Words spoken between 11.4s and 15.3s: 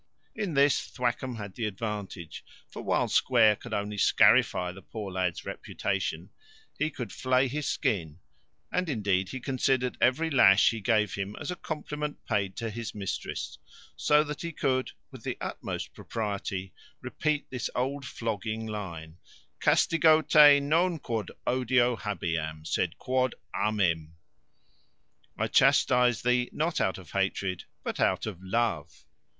a compliment paid to his mistress; so that he could, with